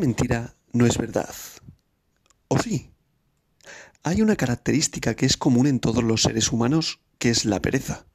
[0.00, 1.34] mentira no es verdad.
[2.48, 2.90] ¿O sí?
[4.02, 8.06] Hay una característica que es común en todos los seres humanos, que es la pereza.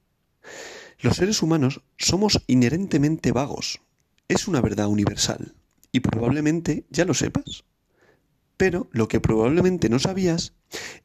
[1.00, 3.82] Los seres humanos somos inherentemente vagos.
[4.28, 5.56] Es una verdad universal.
[5.92, 7.64] Y probablemente ya lo sepas.
[8.58, 10.54] Pero lo que probablemente no sabías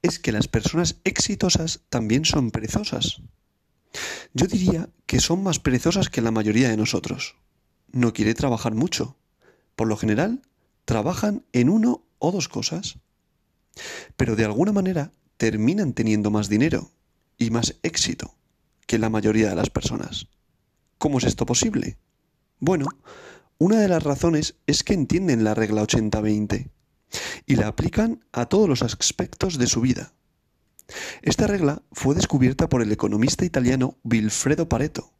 [0.02, 3.20] es que las personas exitosas también son perezosas.
[4.32, 7.36] Yo diría que son más perezosas que la mayoría de nosotros.
[7.92, 9.16] No quiere trabajar mucho.
[9.74, 10.42] Por lo general,
[10.90, 12.98] trabajan en uno o dos cosas.
[14.16, 16.90] Pero de alguna manera terminan teniendo más dinero
[17.38, 18.34] y más éxito
[18.88, 20.26] que la mayoría de las personas.
[20.98, 21.96] ¿Cómo es esto posible?
[22.58, 22.88] Bueno,
[23.58, 26.70] una de las razones es que entienden la regla 80-20
[27.46, 30.12] y la aplican a todos los aspectos de su vida.
[31.22, 35.12] Esta regla fue descubierta por el economista italiano Vilfredo Pareto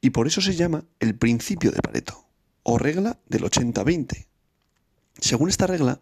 [0.00, 2.26] y por eso se llama el principio de Pareto
[2.64, 4.27] o regla del 80-20.
[5.20, 6.00] Según esta regla,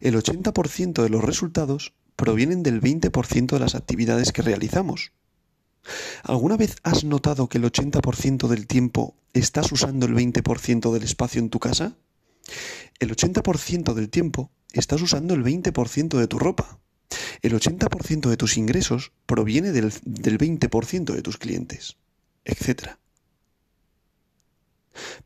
[0.00, 5.12] el 80% de los resultados provienen del 20% de las actividades que realizamos.
[6.22, 11.40] ¿Alguna vez has notado que el 80% del tiempo estás usando el 20% del espacio
[11.40, 11.96] en tu casa?
[12.98, 16.78] El 80% del tiempo estás usando el 20% de tu ropa.
[17.42, 21.96] El 80% de tus ingresos proviene del, del 20% de tus clientes,
[22.44, 22.96] etc.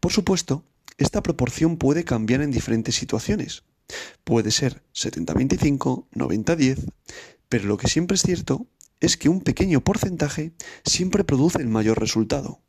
[0.00, 0.64] Por supuesto,
[0.98, 3.64] esta proporción puede cambiar en diferentes situaciones.
[4.24, 6.90] Puede ser 70-25, 90-10,
[7.48, 8.66] pero lo que siempre es cierto
[9.00, 10.52] es que un pequeño porcentaje
[10.84, 12.60] siempre produce el mayor resultado.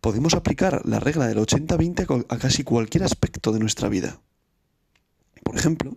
[0.00, 4.20] Podemos aplicar la regla del 80-20 a casi cualquier aspecto de nuestra vida.
[5.44, 5.96] Por ejemplo,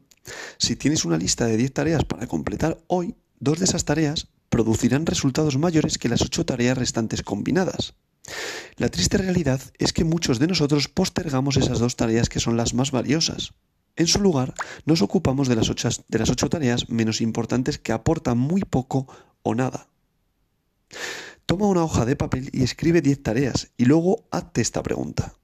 [0.58, 5.06] si tienes una lista de 10 tareas para completar hoy, dos de esas tareas producirán
[5.06, 7.96] resultados mayores que las 8 tareas restantes combinadas.
[8.78, 12.74] La triste realidad es que muchos de nosotros postergamos esas dos tareas que son las
[12.74, 13.54] más valiosas.
[13.96, 14.54] En su lugar,
[14.86, 19.08] nos ocupamos de las, ocho, tareas menos importantes que aportan muy poco
[19.42, 19.88] o nada.
[21.46, 25.36] Toma una hoja de papel y escribe 10 tareas y luego hazte esta pregunta.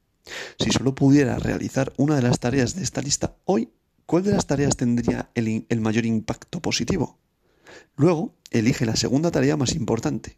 [0.59, 3.69] Si solo pudiera realizar una de las tareas de esta lista hoy,
[4.05, 7.19] ¿cuál de las tareas tendría el mayor impacto positivo?
[7.95, 10.37] Luego, elige la segunda tarea más importante.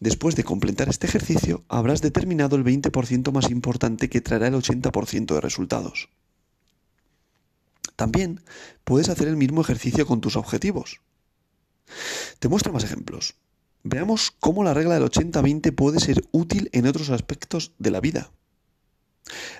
[0.00, 5.34] Después de completar este ejercicio, habrás determinado el 20% más importante que traerá el 80%
[5.34, 6.08] de resultados.
[7.96, 8.40] También
[8.84, 11.00] puedes hacer el mismo ejercicio con tus objetivos.
[12.38, 13.34] Te muestro más ejemplos.
[13.84, 18.30] Veamos cómo la regla del 80-20 puede ser útil en otros aspectos de la vida.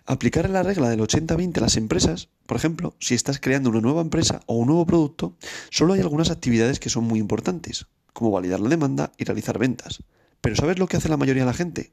[0.06, 4.00] Aplicar la regla del 80-20 a las empresas, por ejemplo, si estás creando una nueva
[4.00, 5.36] empresa o un nuevo producto,
[5.70, 10.02] solo hay algunas actividades que son muy importantes, como validar la demanda y realizar ventas.
[10.40, 11.92] Pero ¿sabes lo que hace la mayoría de la gente?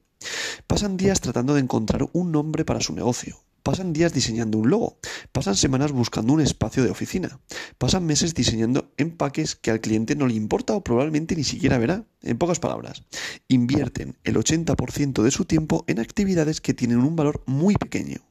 [0.68, 3.40] Pasan días tratando de encontrar un nombre para su negocio.
[3.64, 4.98] Pasan días diseñando un logo.
[5.32, 7.40] Pasan semanas buscando un espacio de oficina.
[7.78, 12.06] Pasan meses diseñando empaques que al cliente no le importa o probablemente ni siquiera verá.
[12.22, 13.04] En pocas palabras,
[13.48, 18.22] invierten el 80% de su tiempo en actividades que tienen un valor muy pequeño.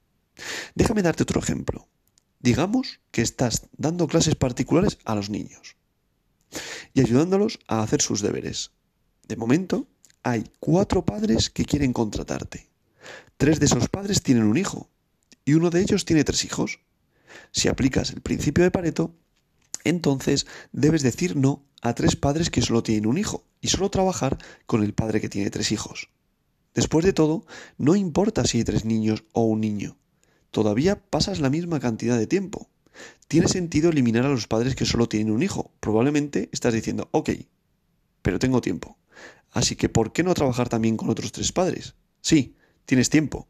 [0.74, 1.86] Déjame darte otro ejemplo.
[2.40, 5.76] Digamos que estás dando clases particulares a los niños
[6.98, 8.72] y ayudándolos a hacer sus deberes.
[9.28, 9.86] De momento,
[10.24, 12.68] hay cuatro padres que quieren contratarte.
[13.36, 14.90] Tres de esos padres tienen un hijo
[15.44, 16.80] y uno de ellos tiene tres hijos.
[17.52, 19.14] Si aplicas el principio de Pareto,
[19.84, 24.36] entonces debes decir no a tres padres que solo tienen un hijo y solo trabajar
[24.66, 26.08] con el padre que tiene tres hijos.
[26.74, 29.96] Después de todo, no importa si hay tres niños o un niño.
[30.50, 32.68] Todavía pasas la misma cantidad de tiempo.
[33.28, 35.72] Tiene sentido eliminar a los padres que solo tienen un hijo.
[35.80, 37.30] Probablemente estás diciendo, ok,
[38.22, 38.98] pero tengo tiempo.
[39.50, 41.94] Así que, ¿por qué no trabajar también con otros tres padres?
[42.20, 43.48] Sí, tienes tiempo,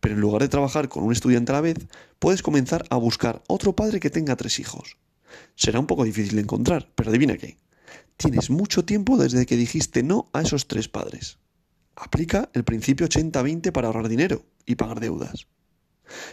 [0.00, 1.76] pero en lugar de trabajar con un estudiante a la vez,
[2.18, 4.96] puedes comenzar a buscar otro padre que tenga tres hijos.
[5.54, 7.58] Será un poco difícil de encontrar, pero adivina qué.
[8.16, 11.38] Tienes mucho tiempo desde que dijiste no a esos tres padres.
[11.96, 15.46] Aplica el principio 80-20 para ahorrar dinero y pagar deudas.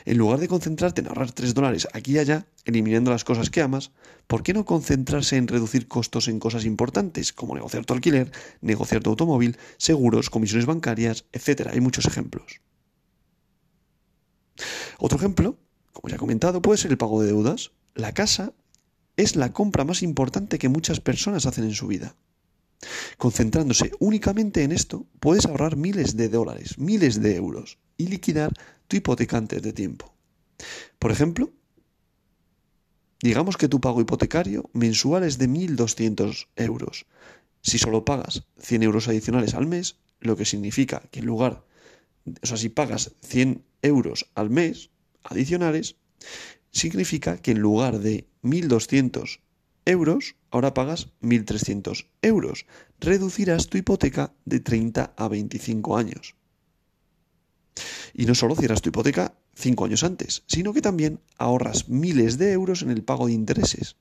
[0.05, 3.61] En lugar de concentrarte en ahorrar 3 dólares aquí y allá, eliminando las cosas que
[3.61, 3.91] amas,
[4.27, 8.31] ¿por qué no concentrarse en reducir costos en cosas importantes, como negociar tu alquiler,
[8.61, 11.71] negociar tu automóvil, seguros, comisiones bancarias, etcétera?
[11.73, 12.61] Hay muchos ejemplos.
[14.99, 15.57] Otro ejemplo,
[15.93, 17.71] como ya he comentado, puede ser el pago de deudas.
[17.95, 18.53] La casa
[19.15, 22.15] es la compra más importante que muchas personas hacen en su vida.
[23.17, 28.53] Concentrándose únicamente en esto, puedes ahorrar miles de dólares, miles de euros y liquidar
[28.87, 30.13] tu hipoteca antes de tiempo.
[30.99, 31.51] Por ejemplo,
[33.21, 37.05] digamos que tu pago hipotecario mensual es de 1.200 euros.
[37.61, 41.65] Si solo pagas 100 euros adicionales al mes, lo que significa que en lugar,
[42.41, 44.89] o sea, si pagas 100 euros al mes
[45.23, 45.95] adicionales,
[46.71, 49.39] significa que en lugar de 1.200
[49.85, 52.65] euros, ahora pagas 1.300 euros.
[52.99, 56.35] Reducirás tu hipoteca de 30 a 25 años.
[58.13, 62.51] Y no solo cierras tu hipoteca 5 años antes, sino que también ahorras miles de
[62.51, 63.95] euros en el pago de intereses.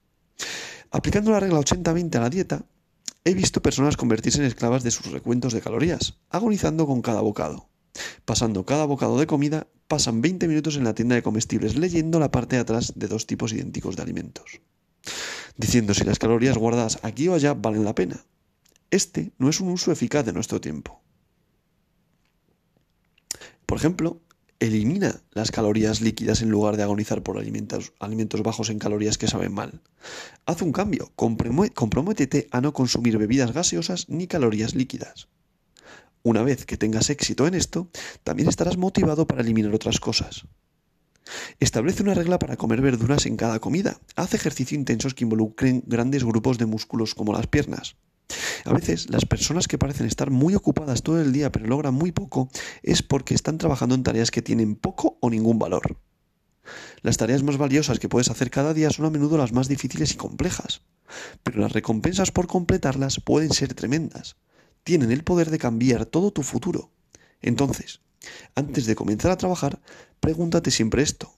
[0.91, 2.65] Aplicando la regla 80-20 a la dieta,
[3.25, 7.69] he visto personas convertirse en esclavas de sus recuentos de calorías, agonizando con cada bocado.
[8.25, 12.31] Pasando cada bocado de comida, pasan 20 minutos en la tienda de comestibles leyendo la
[12.31, 14.61] parte de atrás de dos tipos idénticos de alimentos,
[15.57, 18.25] diciendo si las calorías guardadas aquí o allá valen la pena.
[18.91, 21.01] Este no es un uso eficaz de nuestro tiempo.
[23.67, 24.21] Por ejemplo,
[24.61, 29.29] elimina las calorías líquidas en lugar de agonizar por alimentos, alimentos bajos en calorías que
[29.29, 29.83] saben mal.
[30.47, 35.29] Haz un cambio, comprométete a no consumir bebidas gaseosas ni calorías líquidas.
[36.23, 37.89] Una vez que tengas éxito en esto,
[38.25, 40.47] también estarás motivado para eliminar otras cosas.
[41.61, 44.01] Establece una regla para comer verduras en cada comida.
[44.15, 47.97] Haz ejercicio intensos que involucren grandes grupos de músculos como las piernas.
[48.67, 52.13] A veces las personas que parecen estar muy ocupadas todo el día pero logran muy
[52.13, 52.49] poco
[52.83, 55.99] es porque están trabajando en tareas que tienen poco o ningún valor.
[57.03, 60.13] Las tareas más valiosas que puedes hacer cada día son a menudo las más difíciles
[60.13, 60.83] y complejas,
[61.43, 64.37] pero las recompensas por completarlas pueden ser tremendas
[64.87, 66.93] tienen el poder de cambiar todo tu futuro.
[67.43, 68.03] Entonces,
[68.55, 69.81] antes de comenzar a trabajar,
[70.21, 71.37] pregúntate siempre esto.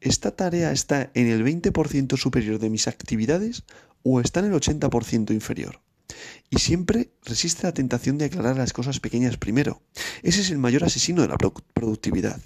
[0.00, 3.64] ¿Esta tarea está en el 20% superior de mis actividades
[4.04, 5.80] o está en el 80% inferior?
[6.50, 9.82] Y siempre resiste la tentación de aclarar las cosas pequeñas primero.
[10.22, 12.40] Ese es el mayor asesino de la productividad.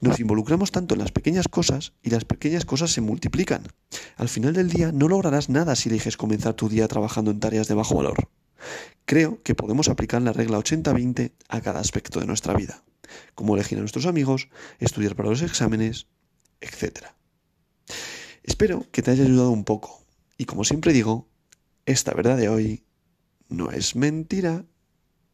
[0.00, 3.62] Nos involucramos tanto en las pequeñas cosas y las pequeñas cosas se multiplican.
[4.16, 7.68] Al final del día no lograrás nada si eliges comenzar tu día trabajando en tareas
[7.68, 8.28] de bajo valor.
[9.04, 12.82] Creo que podemos aplicar la regla 80-20 a cada aspecto de nuestra vida,
[13.34, 14.48] como elegir a nuestros amigos,
[14.78, 16.06] estudiar para los exámenes,
[16.60, 17.06] etc.
[18.42, 20.02] Espero que te haya ayudado un poco
[20.36, 21.28] y como siempre digo,
[21.86, 22.85] esta verdad de hoy
[23.48, 24.64] no es mentira.